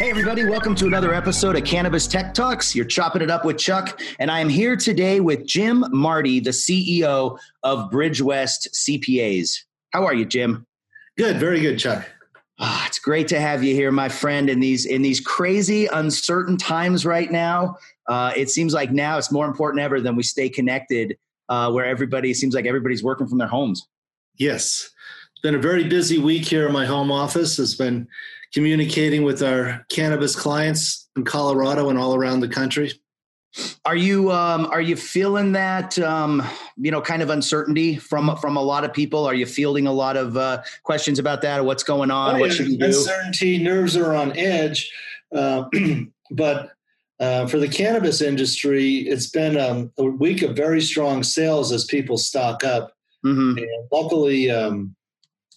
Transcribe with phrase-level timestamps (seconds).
[0.00, 2.74] Hey, everybody, welcome to another episode of Cannabis Tech Talks.
[2.74, 6.50] You're chopping it up with Chuck, and I am here today with Jim Marty, the
[6.50, 9.58] CEO of Bridgewest CPAs.
[9.90, 10.66] How are you, Jim?
[11.18, 12.08] Good, very good, Chuck.
[12.58, 14.48] Oh, it's great to have you here, my friend.
[14.48, 19.30] In these in these crazy, uncertain times right now, uh, it seems like now it's
[19.30, 21.18] more important ever than we stay connected,
[21.50, 23.86] uh, where everybody seems like everybody's working from their homes.
[24.38, 24.90] Yes,
[25.40, 27.58] been a very busy week here in my home office.
[27.58, 28.06] It's been
[28.52, 32.92] communicating with our cannabis clients in Colorado and all around the country.
[33.84, 36.40] Are you um, are you feeling that um,
[36.76, 39.26] you know kind of uncertainty from from a lot of people?
[39.26, 41.64] Are you fielding a lot of uh, questions about that?
[41.64, 42.36] What's going on?
[42.36, 42.86] Oh, what should we do?
[42.86, 44.92] Uncertainty, nerves are on edge.
[45.34, 45.64] Uh,
[46.30, 46.70] but
[47.18, 51.84] uh, for the cannabis industry, it's been um, a week of very strong sales as
[51.86, 52.92] people stock up.
[53.26, 53.58] Mm-hmm.
[53.58, 54.94] And luckily, um,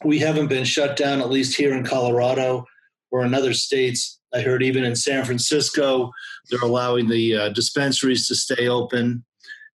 [0.03, 2.65] we haven't been shut down, at least here in Colorado
[3.11, 4.19] or in other states.
[4.33, 6.11] I heard even in San Francisco,
[6.49, 9.23] they're allowing the uh, dispensaries to stay open.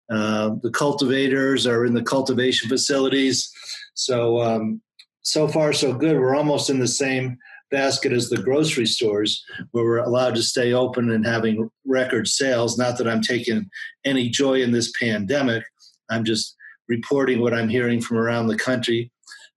[0.10, 3.52] Uh, the cultivators are in the cultivation facilities.
[3.94, 4.82] So, um,
[5.22, 6.18] so far, so good.
[6.18, 7.38] We're almost in the same
[7.72, 12.78] basket as the grocery stores where we're allowed to stay open and having record sales.
[12.78, 13.70] Not that I'm taking
[14.06, 15.64] any joy in this pandemic,
[16.10, 16.56] I'm just
[16.88, 19.12] reporting what I'm hearing from around the country.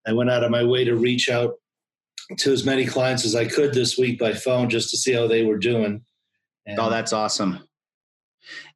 [0.07, 1.55] I went out of my way to reach out
[2.39, 5.27] to as many clients as I could this week by phone just to see how
[5.27, 6.03] they were doing.
[6.67, 7.67] And oh, that's awesome.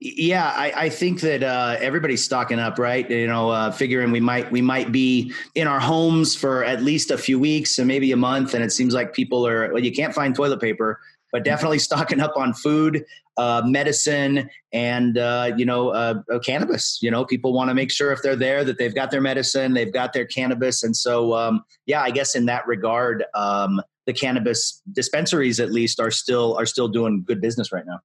[0.01, 3.09] Yeah, I, I think that uh, everybody's stocking up, right?
[3.11, 7.11] You know, uh, figuring we might we might be in our homes for at least
[7.11, 9.73] a few weeks and maybe a month, and it seems like people are.
[9.73, 11.01] Well, you can't find toilet paper,
[11.33, 13.05] but definitely stocking up on food,
[13.37, 16.99] uh, medicine, and uh, you know, uh, uh, cannabis.
[17.03, 19.75] You know, people want to make sure if they're there that they've got their medicine,
[19.75, 24.13] they've got their cannabis, and so um, yeah, I guess in that regard, um, the
[24.13, 28.01] cannabis dispensaries at least are still are still doing good business right now.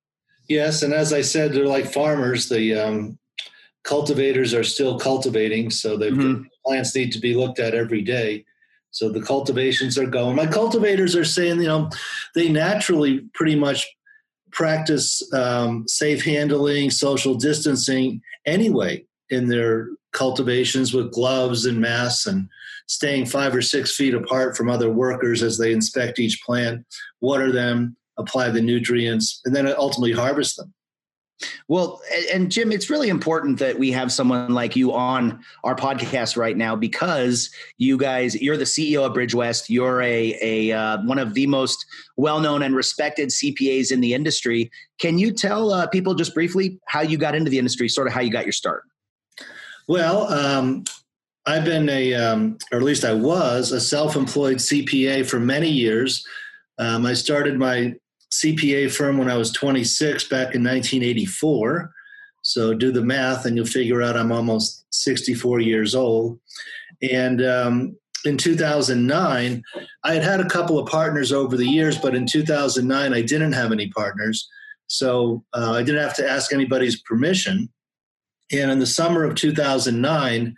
[0.50, 2.50] Yes, and as I said, they're like farmers.
[2.50, 3.20] The um,
[3.84, 6.44] cultivators are still cultivating, so the mm-hmm.
[6.66, 8.46] plants need to be looked at every day.
[8.92, 10.36] So the cultivations are going.
[10.36, 11.90] My cultivators are saying, you know,
[12.36, 13.88] they naturally pretty much
[14.52, 22.50] practice um, safe handling, social distancing anyway in their cultivations with gloves and masks and
[22.88, 26.86] staying five or six feet apart from other workers as they inspect each plant,
[27.22, 30.74] water them, apply the nutrients, and then ultimately harvest them.
[31.68, 32.02] Well,
[32.34, 36.58] and Jim, it's really important that we have someone like you on our podcast right
[36.58, 39.70] now because you guys, you're the CEO of Bridgewest.
[39.70, 41.86] You're a, a uh, one of the most
[42.18, 44.72] well-known and respected CPAs in the industry.
[45.00, 48.14] Can you tell uh, people just briefly how you got into the industry, sort of
[48.14, 48.84] how you got your start?
[49.88, 50.84] Well, um,
[51.46, 56.26] I've been a, um, or at least I was, a self-employed CPA for many years.
[56.78, 57.96] Um, I started my
[58.32, 61.92] CPA firm when I was 26 back in 1984.
[62.44, 66.40] So do the math and you'll figure out I'm almost 64 years old.
[67.02, 69.64] And um, in 2009,
[70.04, 73.54] I had had a couple of partners over the years, but in 2009, I didn't
[73.54, 74.48] have any partners.
[74.88, 77.70] So uh, I didn't have to ask anybody's permission.
[78.52, 80.56] And in the summer of 2009,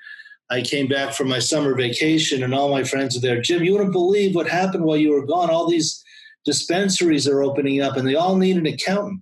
[0.50, 3.42] I came back from my summer vacation and all my friends were there.
[3.42, 5.50] Jim, you wouldn't believe what happened while you were gone.
[5.50, 6.04] All these
[6.46, 9.22] dispensaries are opening up and they all need an accountant.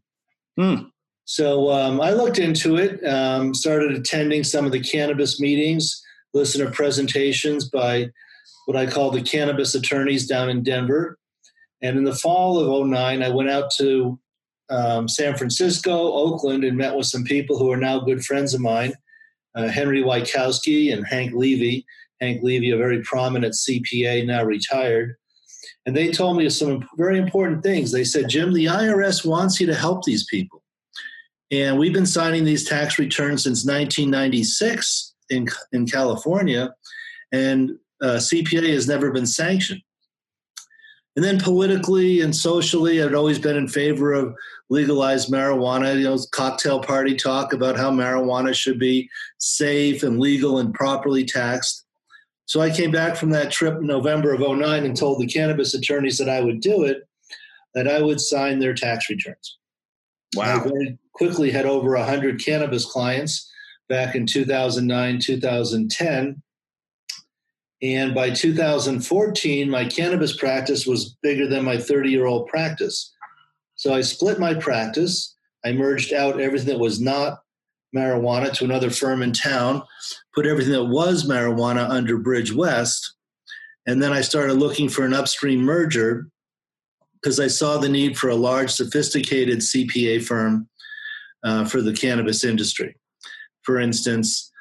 [0.58, 0.76] Hmm.
[1.26, 6.02] So um, I looked into it, um, started attending some of the cannabis meetings,
[6.34, 8.10] listened to presentations by
[8.66, 11.18] what I call the cannabis attorneys down in Denver.
[11.82, 14.20] And in the fall of 09, I went out to
[14.70, 18.62] um, San Francisco, Oakland, and met with some people who are now good friends of
[18.62, 18.94] mine
[19.56, 21.86] uh, Henry Wykowski and Hank Levy.
[22.20, 25.16] Hank Levy, a very prominent CPA, now retired.
[25.86, 27.92] And they told me some very important things.
[27.92, 30.62] They said, Jim, the IRS wants you to help these people.
[31.50, 36.74] And we've been signing these tax returns since 1996 in, in California,
[37.32, 37.72] and
[38.02, 39.82] uh, CPA has never been sanctioned.
[41.16, 44.34] And then politically and socially, I've always been in favor of
[44.70, 45.98] legalized marijuana.
[45.98, 51.26] You know, cocktail party talk about how marijuana should be safe and legal and properly
[51.26, 51.86] taxed.
[52.52, 55.74] So I came back from that trip in November of 09 and told the cannabis
[55.74, 57.08] attorneys that I would do it,
[57.74, 59.58] that I would sign their tax returns.
[60.36, 60.60] Wow.
[60.60, 63.50] I very quickly had over 100 cannabis clients
[63.88, 66.44] back in 2009, 2010.
[67.84, 73.14] And by 2014, my cannabis practice was bigger than my 30 year old practice.
[73.76, 75.38] So I split my practice.
[75.64, 77.44] I merged out everything that was not
[77.96, 79.84] marijuana to another firm in town,
[80.34, 83.16] put everything that was marijuana under Bridge West.
[83.86, 86.28] And then I started looking for an upstream merger
[87.22, 90.68] because I saw the need for a large, sophisticated CPA firm
[91.44, 92.96] uh, for the cannabis industry.
[93.64, 94.52] For instance,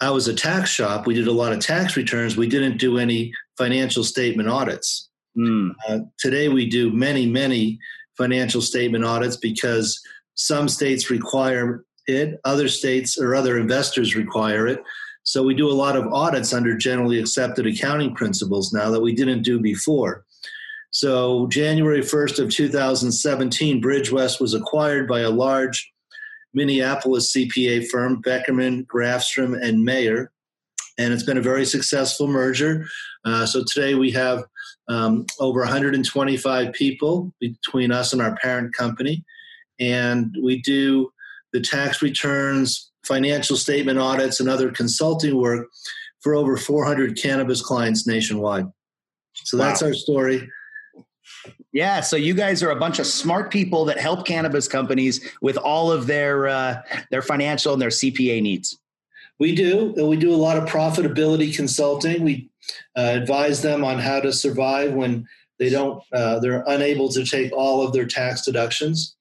[0.00, 1.06] I was a tax shop.
[1.06, 2.36] We did a lot of tax returns.
[2.36, 5.08] We didn't do any financial statement audits.
[5.38, 5.70] Mm.
[5.88, 7.78] Uh, today, we do many, many
[8.18, 10.00] financial statement audits because
[10.34, 14.82] some states require it, other states or other investors require it.
[15.24, 19.14] So we do a lot of audits under generally accepted accounting principles now that we
[19.14, 20.24] didn't do before.
[20.90, 25.90] So January 1st of 2017, Bridgewest was acquired by a large
[26.54, 30.30] Minneapolis CPA firm, Beckerman, Grafstrom, and Mayer.
[30.98, 32.84] And it's been a very successful merger.
[33.24, 34.44] Uh, so today we have
[34.88, 39.24] um, over 125 people between us and our parent company.
[39.80, 41.10] And we do
[41.52, 45.68] the tax returns, financial statement audits, and other consulting work
[46.20, 48.66] for over 400 cannabis clients nationwide.
[49.34, 49.88] So that's wow.
[49.88, 50.48] our story.
[51.72, 55.56] Yeah, so you guys are a bunch of smart people that help cannabis companies with
[55.56, 58.78] all of their uh, their financial and their CPA needs.
[59.38, 59.94] We do.
[59.96, 62.22] We do a lot of profitability consulting.
[62.22, 62.50] We
[62.96, 65.26] uh, advise them on how to survive when
[65.58, 66.02] they don't.
[66.12, 69.16] Uh, they're unable to take all of their tax deductions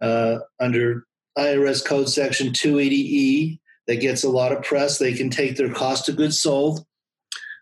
[0.00, 1.06] uh, under
[1.38, 3.58] IRS Code Section 280E.
[3.86, 4.98] That gets a lot of press.
[4.98, 6.86] They can take their cost of goods sold,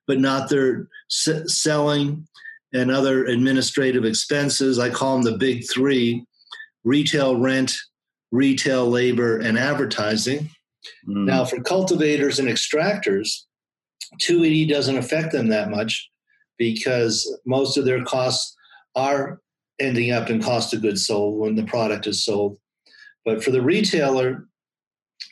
[0.07, 2.29] but not their s- selling
[2.73, 4.79] and other administrative expenses.
[4.79, 6.25] I call them the big three
[6.85, 7.75] retail rent,
[8.31, 10.51] retail labor, and advertising.
[11.09, 11.27] Mm.
[11.27, 13.29] Now, for cultivators and extractors,
[14.19, 16.11] 280 doesn't affect them that much
[16.59, 18.55] because most of their costs
[18.95, 19.41] are
[19.81, 22.59] ending up in cost of goods sold when the product is sold.
[23.25, 24.47] But for the retailer,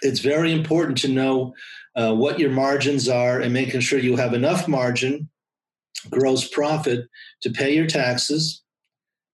[0.02, 1.54] it's very important to know
[1.96, 5.28] uh, what your margins are and making sure you have enough margin
[6.08, 7.06] gross profit
[7.42, 8.62] to pay your taxes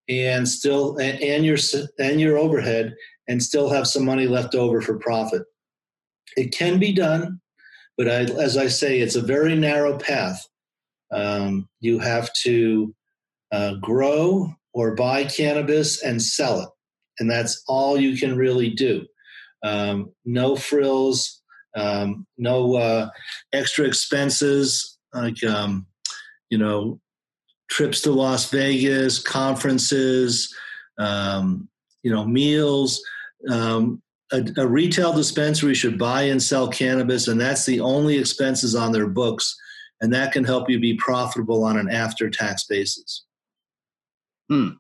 [0.09, 1.59] and still and your
[1.99, 2.95] and your overhead
[3.29, 5.43] and still have some money left over for profit.
[6.37, 7.41] It can be done,
[7.97, 10.47] but I, as I say, it's a very narrow path.
[11.13, 12.95] Um, you have to
[13.53, 16.69] uh, grow or buy cannabis and sell it,
[17.19, 19.07] and that's all you can really do.
[19.63, 21.43] Um, no frills,
[21.77, 23.09] um, no uh,
[23.53, 25.87] extra expenses like um,
[26.51, 27.01] you know,
[27.71, 30.55] trips to Las Vegas, conferences,
[30.99, 31.69] um,
[32.03, 33.03] you know, meals.
[33.51, 34.03] Um,
[34.33, 38.93] a, a, retail dispensary should buy and sell cannabis, and that's the only expenses on
[38.93, 39.57] their books,
[40.01, 43.25] and that can help you be profitable on an after-tax basis.
[44.51, 44.71] Hmm.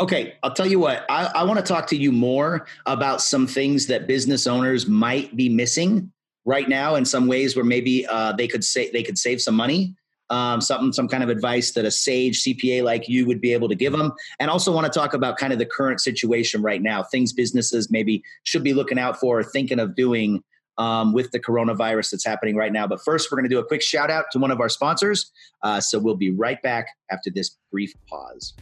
[0.00, 1.04] Okay, I'll tell you what.
[1.10, 5.36] I, I want to talk to you more about some things that business owners might
[5.36, 6.12] be missing
[6.44, 9.54] right now in some ways where maybe uh, they could say they could save some
[9.54, 9.96] money
[10.30, 13.68] um, something, some kind of advice that a sage CPA like you would be able
[13.68, 14.12] to give them.
[14.40, 17.90] And also want to talk about kind of the current situation right now, things businesses
[17.90, 20.42] maybe should be looking out for, or thinking of doing
[20.76, 22.86] um, with the coronavirus that's happening right now.
[22.86, 25.32] But first, we're going to do a quick shout out to one of our sponsors.
[25.62, 28.54] Uh, so we'll be right back after this brief pause.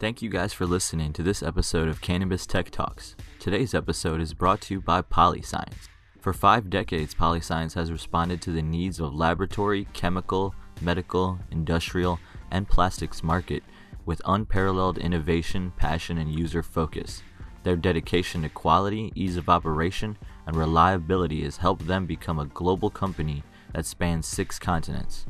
[0.00, 3.14] Thank you guys for listening to this episode of Cannabis Tech Talks.
[3.38, 5.88] Today's episode is brought to you by Polyscience.
[6.18, 12.18] For five decades, Polyscience has responded to the needs of laboratory, chemical, medical, industrial,
[12.50, 13.62] and plastics market
[14.06, 17.22] with unparalleled innovation, passion, and user focus.
[17.62, 22.88] Their dedication to quality, ease of operation, and reliability has helped them become a global
[22.88, 23.42] company
[23.74, 25.26] that spans six continents.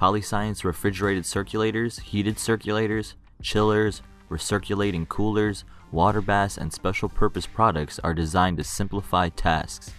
[0.00, 8.14] Polyscience refrigerated circulators, heated circulators, chillers, recirculating coolers, water baths, and special purpose products are
[8.14, 9.92] designed to simplify tasks,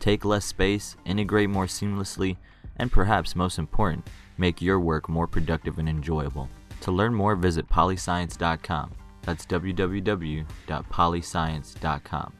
[0.00, 2.36] take less space, integrate more seamlessly,
[2.76, 4.06] and perhaps most important,
[4.38, 6.48] make your work more productive and enjoyable.
[6.82, 8.92] To learn more, visit polyscience.com.
[9.22, 12.32] That's www.polyscience.com.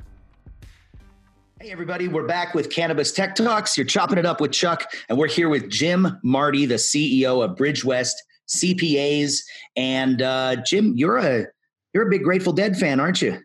[1.59, 3.79] Hey, everybody, we're back with Cannabis Tech Talks.
[3.79, 7.57] You're chopping it up with Chuck, and we're here with Jim Marty, the CEO of
[7.57, 8.13] Bridgewest
[8.49, 9.39] CPAs.
[9.77, 11.47] And uh, Jim, you're a
[11.93, 13.39] you're a big Grateful Dead fan, aren't you?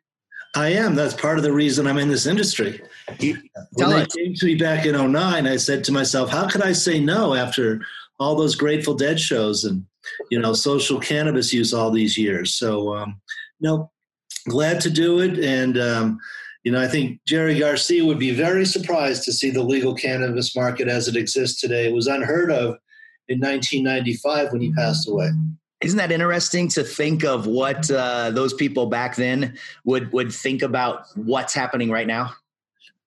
[0.56, 0.96] I am.
[0.96, 2.82] That's part of the reason I'm in this industry.
[3.20, 6.74] When they came to me back in 09, I said to myself, how could I
[6.74, 7.82] say no after
[8.20, 9.86] all those Grateful Dead shows and
[10.30, 12.56] you know social cannabis use all these years.
[12.56, 13.20] So um,
[13.60, 13.92] no,
[14.48, 16.20] glad to do it, and um,
[16.64, 20.56] you know I think Jerry Garcia would be very surprised to see the legal cannabis
[20.56, 21.88] market as it exists today.
[21.88, 22.78] It was unheard of
[23.32, 25.30] in 1995 when he passed away.
[25.82, 30.62] Isn't that interesting to think of what uh, those people back then would would think
[30.62, 32.34] about what's happening right now?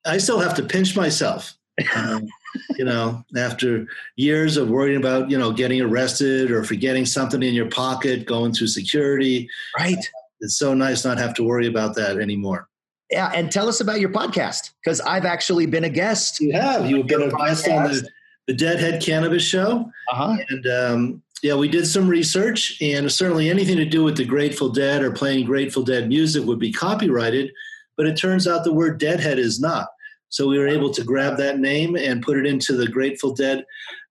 [0.05, 1.57] I still have to pinch myself
[1.95, 2.27] Um,
[2.77, 7.55] you know, after years of worrying about, you know, getting arrested or forgetting something in
[7.55, 9.49] your pocket, going through security.
[9.79, 9.99] Right.
[10.41, 12.69] It's so nice not have to worry about that anymore.
[13.11, 16.41] Yeah, and tell us about your podcast because I've actually been a guest.
[16.41, 16.91] You have.
[16.91, 18.09] You've been a guest on the,
[18.47, 19.91] the Deadhead Cannabis Show.
[20.13, 20.37] Uh-huh.
[20.49, 24.71] And um, yeah, we did some research, and certainly anything to do with the Grateful
[24.71, 27.53] Dead or playing Grateful Dead music would be copyrighted.
[27.97, 29.89] But it turns out the word Deadhead is not.
[30.29, 33.65] So we were able to grab that name and put it into the Grateful Dead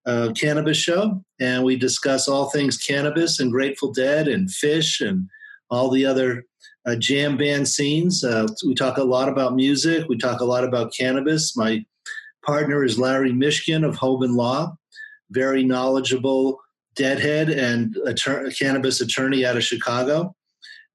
[0.05, 5.27] uh, Cannabis Show, and we discuss all things cannabis and Grateful Dead and Phish and
[5.69, 6.45] all the other
[6.85, 8.23] uh, jam band scenes.
[8.23, 10.07] Uh, we talk a lot about music.
[10.07, 11.55] We talk a lot about cannabis.
[11.57, 11.85] My
[12.43, 14.75] partner is Larry Mishkin of Hoban Law,
[15.31, 16.59] very knowledgeable
[16.95, 18.13] deadhead and a
[18.51, 20.35] cannabis attorney out of Chicago.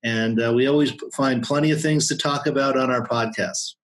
[0.05, 3.75] And uh, we always find plenty of things to talk about on our podcast.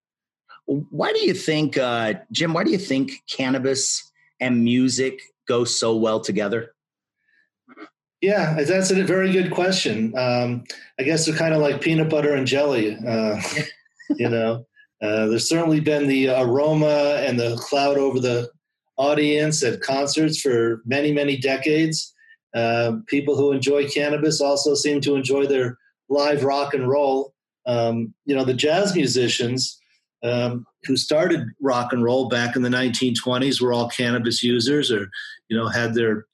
[0.66, 5.97] Why do you think, uh, Jim, why do you think cannabis and music go so
[5.97, 6.75] well together?
[8.21, 10.16] Yeah, that's a very good question.
[10.16, 10.64] Um,
[10.99, 12.97] I guess they're kind of like peanut butter and jelly.
[12.97, 13.38] Uh,
[14.16, 14.64] you know,
[15.04, 18.50] uh, there's certainly been the aroma and the cloud over the
[18.96, 22.14] audience at concerts for many, many decades.
[22.54, 25.76] Uh, people who enjoy cannabis also seem to enjoy their
[26.08, 27.34] live rock and roll.
[27.66, 29.78] Um, you know, the jazz musicians
[30.23, 35.11] um, who started rock and roll back in the 1920s were all cannabis users or,
[35.49, 36.25] you know, had their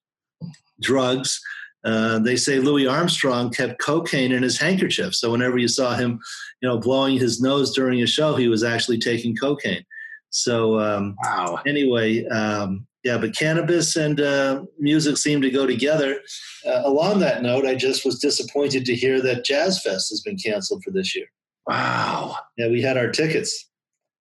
[0.81, 1.41] drugs.
[1.85, 5.15] Uh, they say Louis Armstrong kept cocaine in his handkerchief.
[5.15, 6.21] So whenever you saw him,
[6.61, 9.85] you know, blowing his nose during a show, he was actually taking cocaine.
[10.31, 11.61] So um, wow.
[11.67, 16.21] Anyway, um, yeah, but cannabis and uh, music seem to go together.
[16.67, 20.37] Uh, along that note, I just was disappointed to hear that Jazz Fest has been
[20.37, 21.27] canceled for this year.
[21.67, 22.37] Wow.
[22.59, 23.70] Yeah, we had our tickets.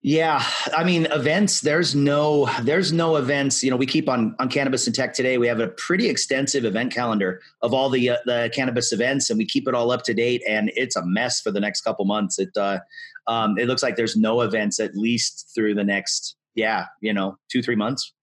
[0.01, 0.41] Yeah,
[0.75, 1.59] I mean events.
[1.59, 3.61] There's no there's no events.
[3.61, 5.37] You know, we keep on on cannabis and tech today.
[5.37, 9.37] We have a pretty extensive event calendar of all the uh, the cannabis events, and
[9.37, 10.41] we keep it all up to date.
[10.47, 12.39] And it's a mess for the next couple months.
[12.39, 12.79] It uh,
[13.27, 17.37] um, it looks like there's no events at least through the next yeah you know
[17.51, 18.13] two three months.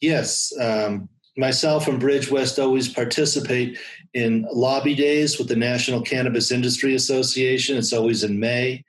[0.00, 3.78] Yes, um, myself and Bridge West always participate
[4.14, 7.76] in lobby days with the National Cannabis Industry Association.
[7.76, 8.84] It's always in May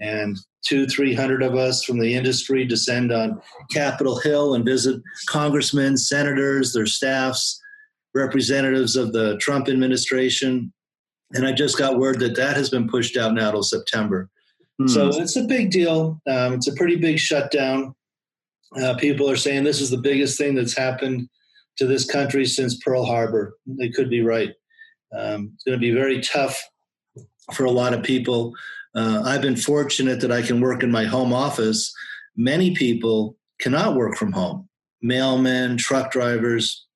[0.00, 3.40] and two, three hundred of us from the industry descend on
[3.70, 7.60] Capitol Hill and visit congressmen, senators, their staffs,
[8.14, 10.72] representatives of the Trump administration.
[11.32, 14.30] And I just got word that that has been pushed out now till September.
[14.78, 14.88] Hmm.
[14.88, 16.20] So it's a big deal.
[16.26, 17.94] Um, it's a pretty big shutdown.
[18.80, 21.28] Uh, people are saying this is the biggest thing that's happened
[21.78, 23.56] to this country since Pearl Harbor.
[23.66, 24.50] They could be right.
[25.16, 26.60] Um, it's going to be very tough
[27.54, 28.52] for a lot of people
[28.94, 31.92] uh, I've been fortunate that I can work in my home office.
[32.36, 34.68] Many people cannot work from home.
[35.04, 36.86] Mailmen, truck drivers,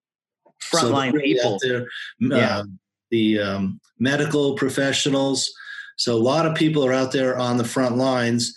[0.61, 1.87] frontline so people, there,
[2.19, 2.59] yeah.
[2.59, 2.65] Uh,
[3.11, 5.53] the um, medical professionals.
[5.97, 8.53] So a lot of people are out there on the front lines,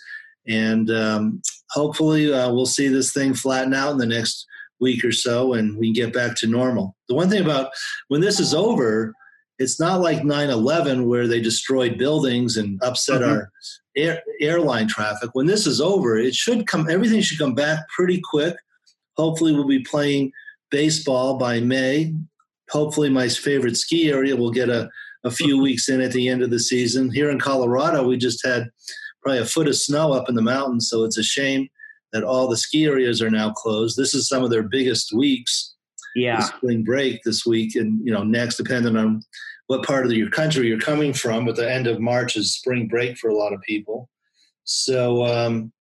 [0.48, 4.46] and um, hopefully uh, we'll see this thing flatten out in the next
[4.80, 6.96] week or so, and we can get back to normal.
[7.08, 7.70] The one thing about
[8.08, 9.12] when this is over,
[9.58, 13.30] it's not like 9-11 where they destroyed buildings and upset mm-hmm.
[13.30, 13.52] our
[13.96, 15.30] air, airline traffic.
[15.32, 18.56] When this is over it should come everything should come back pretty quick.
[19.16, 20.32] Hopefully we'll be playing
[20.70, 22.14] baseball by may.
[22.70, 24.90] Hopefully my favorite ski area will get a,
[25.24, 25.62] a few mm-hmm.
[25.62, 27.10] weeks in at the end of the season.
[27.10, 28.68] Here in colorado we just had
[29.22, 31.68] probably a foot of snow up in the mountains so it's a shame
[32.12, 33.96] that all the ski areas are now closed.
[33.96, 35.75] This is some of their biggest weeks
[36.16, 36.40] yeah.
[36.40, 39.22] Spring break this week and you know next depending on
[39.66, 42.88] what part of your country you're coming from but the end of march is spring
[42.88, 44.08] break for a lot of people.
[44.64, 45.72] So um,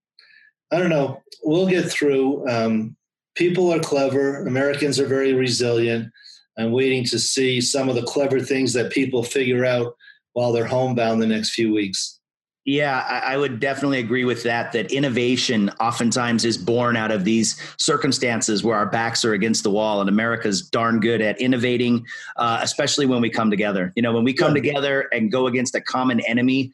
[0.71, 1.21] i don't know.
[1.43, 2.47] We'll get through.
[2.49, 2.95] Um,
[3.35, 4.45] people are clever.
[4.45, 6.11] Americans are very resilient.
[6.57, 9.95] I'm waiting to see some of the clever things that people figure out
[10.33, 12.19] while they're homebound the next few weeks
[12.65, 14.72] yeah, I, would definitely agree with that.
[14.72, 19.69] That innovation oftentimes is born out of these circumstances where our backs are against the
[19.69, 22.03] wall, and America's darn good at innovating,
[22.38, 23.93] uh, especially when we come together.
[23.95, 26.72] You know, when we come together and go against a common enemy,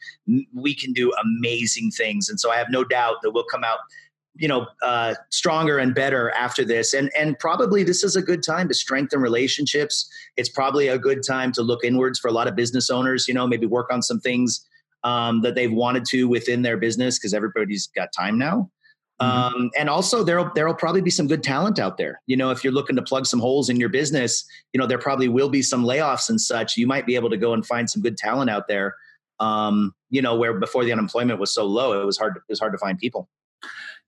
[0.53, 2.29] we can do amazing things.
[2.29, 3.79] And so I have no doubt that we'll come out
[4.35, 8.41] you know uh, stronger and better after this and and probably this is a good
[8.41, 12.47] time to strengthen relationships it's probably a good time to look inwards for a lot
[12.47, 14.65] of business owners you know maybe work on some things
[15.03, 18.69] um, that they've wanted to within their business because everybody's got time now.
[19.21, 19.55] Mm-hmm.
[19.55, 22.21] Um, and also there'll there'll probably be some good talent out there.
[22.25, 24.43] You know, if you're looking to plug some holes in your business,
[24.73, 26.75] you know, there probably will be some layoffs and such.
[26.75, 28.95] You might be able to go and find some good talent out there.
[29.39, 32.51] Um, you know, where before the unemployment was so low, it was hard to, it
[32.51, 33.29] was hard to find people.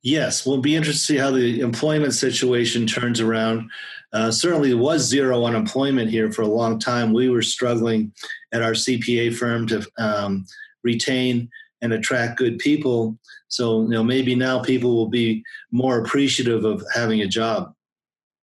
[0.04, 3.70] Yes, we'll be interested to see how the employment situation turns around.
[4.12, 7.14] Uh, certainly, was zero unemployment here for a long time.
[7.14, 8.12] We were struggling
[8.52, 10.46] at our CPA firm to um,
[10.84, 11.50] retain
[11.82, 13.18] and attract good people.
[13.50, 17.74] So, you know, maybe now people will be more appreciative of having a job.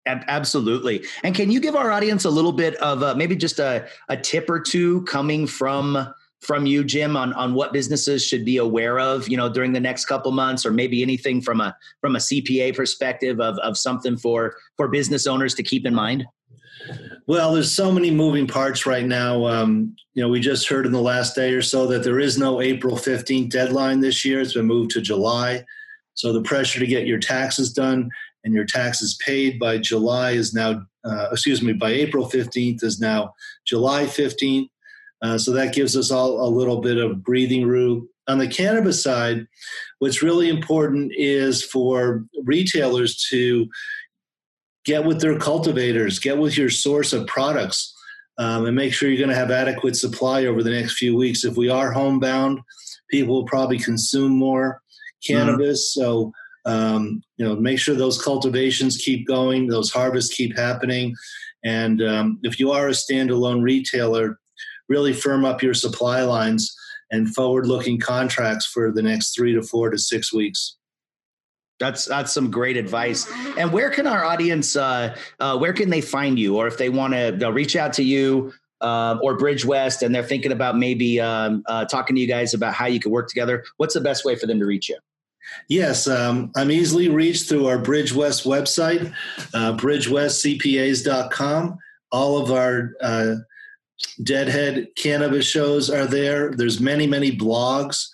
[0.05, 1.05] Absolutely.
[1.24, 4.17] And can you give our audience a little bit of uh, maybe just a, a
[4.17, 8.98] tip or two coming from from you, Jim, on on what businesses should be aware
[9.00, 12.19] of, you know, during the next couple months, or maybe anything from a from a
[12.19, 16.25] CPA perspective of of something for for business owners to keep in mind?
[17.27, 19.45] Well, there's so many moving parts right now.
[19.45, 22.38] Um, you know, we just heard in the last day or so that there is
[22.38, 24.41] no April 15th deadline this year.
[24.41, 25.63] It's been moved to July.
[26.15, 28.09] So the pressure to get your taxes done
[28.43, 32.99] and your taxes paid by July is now, uh, excuse me, by April 15th is
[32.99, 33.33] now
[33.65, 34.69] July 15th.
[35.21, 38.07] Uh, so that gives us all a little bit of breathing room.
[38.27, 39.47] On the cannabis side,
[39.99, 43.67] what's really important is for retailers to
[44.86, 47.93] get with their cultivators, get with your source of products,
[48.38, 51.43] um, and make sure you're going to have adequate supply over the next few weeks.
[51.43, 52.59] If we are homebound,
[53.09, 54.81] people will probably consume more
[55.25, 55.95] cannabis.
[55.98, 56.01] Mm-hmm.
[56.01, 56.31] So,
[56.65, 61.15] um, you know, make sure those cultivations keep going, those harvests keep happening.
[61.63, 64.39] And um, if you are a standalone retailer,
[64.88, 66.75] really firm up your supply lines
[67.12, 70.77] and forward looking contracts for the next three to four to six weeks.
[71.79, 73.31] That's that's some great advice.
[73.57, 76.89] And where can our audience, uh, uh, where can they find you, or if they
[76.89, 81.19] want to reach out to you uh, or Bridge West, and they're thinking about maybe
[81.19, 84.25] um, uh, talking to you guys about how you could work together, what's the best
[84.25, 84.98] way for them to reach you?
[85.67, 89.12] Yes, um, I'm easily reached through our Bridge West website,
[89.53, 91.77] uh, bridgewestcpas.com.
[92.12, 93.36] All of our uh,
[94.24, 96.51] Deadhead cannabis shows are there.
[96.51, 98.09] There's many, many blogs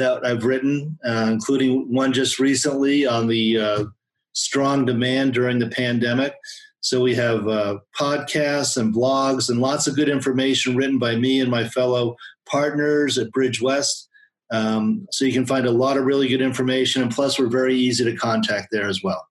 [0.00, 3.84] that I've written, uh, including one just recently on the uh,
[4.32, 6.34] strong demand during the pandemic.
[6.80, 11.40] So we have uh, podcasts and blogs and lots of good information written by me
[11.40, 12.16] and my fellow
[12.46, 14.08] partners at Bridge West.
[14.50, 17.76] Um, so you can find a lot of really good information, and plus we're very
[17.76, 19.24] easy to contact there as well.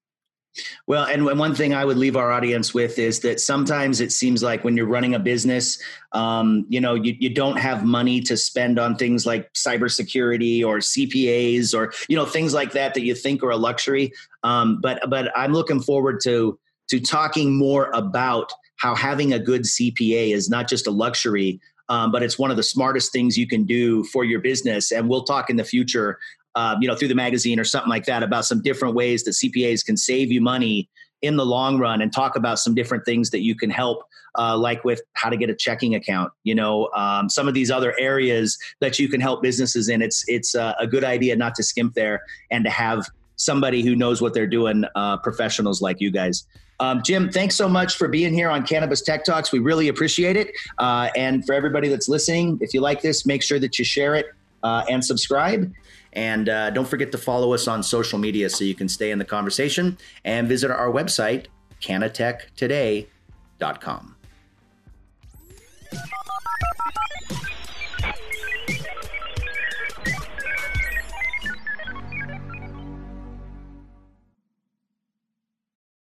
[0.88, 4.42] Well, and one thing I would leave our audience with is that sometimes it seems
[4.42, 5.82] like when you're running a business,
[6.12, 10.80] um, you know, you, you don't have money to spend on things like cybersecurity or
[10.80, 14.12] CPAs or you know things like that that you think are a luxury.
[14.44, 16.60] Um, but but I'm looking forward to
[16.90, 21.60] to talking more about how having a good CPA is not just a luxury,
[21.90, 24.92] um, but it's one of the smartest things you can do for your business.
[24.92, 26.18] And we'll talk in the future
[26.60, 29.32] uh, you know, through the magazine or something like that about some different ways that
[29.32, 30.90] CPAs can save you money
[31.22, 34.04] in the long run and talk about some different things that you can help
[34.38, 37.72] uh, like with how to get a checking account you know um, some of these
[37.72, 41.56] other areas that you can help businesses in it's it's uh, a good idea not
[41.56, 46.02] to skimp there and to have somebody who knows what they're doing uh, professionals like
[46.02, 46.46] you guys
[46.82, 49.52] um, Jim, thanks so much for being here on Cannabis Tech Talks.
[49.52, 50.52] We really appreciate it.
[50.78, 54.16] Uh, and for everybody that's listening, if you like this, make sure that you share
[54.16, 54.28] it
[54.64, 55.74] uh, and subscribe.
[56.14, 59.20] And uh, don't forget to follow us on social media so you can stay in
[59.20, 61.46] the conversation and visit our website,
[61.82, 64.16] cannatechtoday.com.